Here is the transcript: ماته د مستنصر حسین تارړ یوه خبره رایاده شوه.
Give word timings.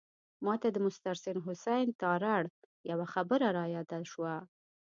ماته 0.45 0.67
د 0.71 0.77
مستنصر 0.85 1.35
حسین 1.45 1.87
تارړ 2.01 2.43
یوه 2.91 3.05
خبره 3.13 3.47
رایاده 3.57 3.99
شوه. 4.11 4.35